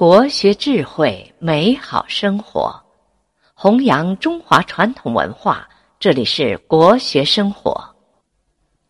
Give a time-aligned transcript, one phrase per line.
[0.00, 2.74] 国学智慧，美好生活，
[3.52, 5.68] 弘扬中华传统文化。
[5.98, 7.78] 这里是国学生活，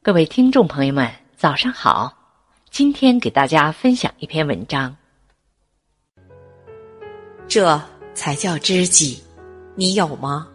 [0.02, 2.16] 各位听众朋友们，早上好！
[2.70, 4.96] 今天给大家分享一篇文章，
[7.48, 7.82] 这
[8.14, 9.20] 才叫知己，
[9.74, 10.46] 你有吗？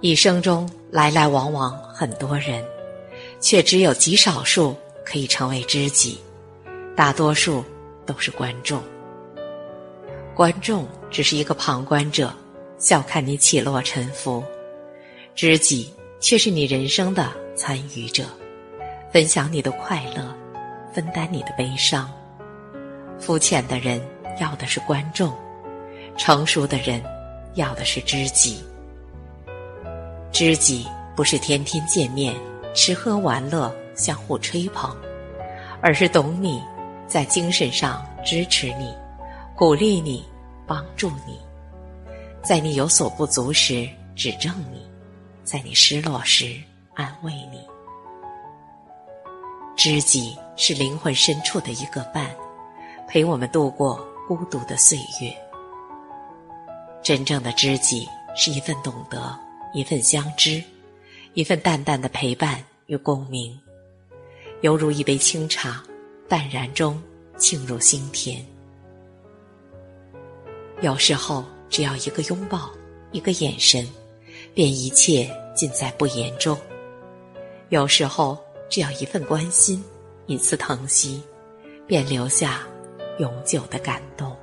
[0.00, 2.66] 一生中来来往往很多人，
[3.38, 6.20] 却只有极少数可以成为知己，
[6.96, 7.64] 大多数
[8.04, 8.82] 都是观众。
[10.38, 12.32] 观众只是一个旁观者，
[12.78, 14.40] 笑看你起落沉浮；
[15.34, 18.24] 知己却是你人生的参与者，
[19.10, 20.32] 分享你的快乐，
[20.94, 22.08] 分担你的悲伤。
[23.18, 24.00] 肤浅的人
[24.40, 25.34] 要的是观众，
[26.16, 27.02] 成熟的人
[27.54, 28.62] 要的是知己。
[30.30, 32.32] 知己不是天天见面，
[32.76, 34.96] 吃喝玩乐相互吹捧，
[35.82, 36.62] 而是懂你，
[37.08, 38.94] 在精神上支持你。
[39.58, 40.24] 鼓励你，
[40.68, 41.36] 帮助你，
[42.44, 44.88] 在你有所不足时指正你，
[45.42, 46.62] 在你失落时
[46.94, 47.58] 安慰你。
[49.76, 52.30] 知己是灵魂深处的一个伴，
[53.08, 55.36] 陪我们度过孤独的岁月。
[57.02, 59.36] 真正的知己是一份懂得，
[59.74, 60.62] 一份相知，
[61.34, 63.58] 一份淡淡的陪伴与共鸣，
[64.60, 65.82] 犹如一杯清茶，
[66.28, 67.02] 淡然中
[67.38, 68.40] 沁入心田。
[70.80, 72.70] 有时候，只要一个拥抱，
[73.10, 73.84] 一个眼神，
[74.54, 76.56] 便一切尽在不言中；
[77.70, 78.38] 有时候，
[78.70, 79.82] 只要一份关心，
[80.26, 81.20] 一次疼惜，
[81.84, 82.60] 便留下
[83.18, 84.36] 永久的感动。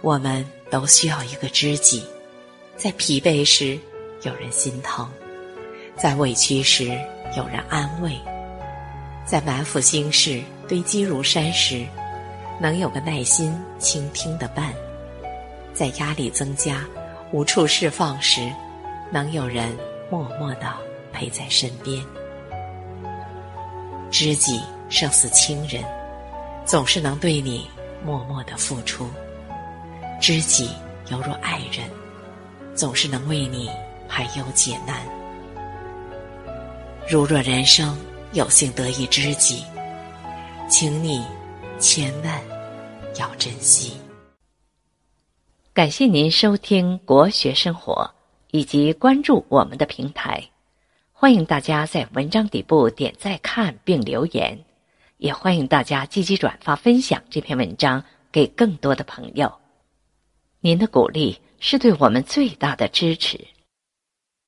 [0.00, 2.02] 我们都需要一个知己，
[2.74, 3.78] 在疲惫时
[4.22, 5.06] 有人心疼，
[5.94, 6.86] 在委屈时
[7.36, 8.18] 有人安慰，
[9.26, 11.86] 在满腹心事堆积如山时。
[12.62, 14.72] 能有个耐心倾听的伴，
[15.74, 16.84] 在压力增加、
[17.32, 18.52] 无处释放时，
[19.10, 19.76] 能有人
[20.08, 20.72] 默默的
[21.12, 22.00] 陪在身边。
[24.12, 25.82] 知己胜似亲人，
[26.64, 27.68] 总是能对你
[28.04, 29.06] 默默的付出；
[30.20, 30.70] 知己
[31.08, 31.90] 犹如爱人，
[32.76, 33.68] 总是能为你
[34.08, 35.02] 排忧解难。
[37.08, 37.98] 如若人生
[38.34, 39.64] 有幸得一知己，
[40.70, 41.26] 请你。
[41.78, 42.40] 千万
[43.18, 43.96] 要珍惜。
[45.72, 48.10] 感谢您收听国学生活，
[48.50, 50.42] 以及关注我们的平台。
[51.12, 54.58] 欢迎大家在文章底部点赞看并留言，
[55.18, 59.52] 也欢迎大家积极转发分享这篇文章给更多的朋友。
[60.60, 63.38] 您的鼓励是对我们最大的支持。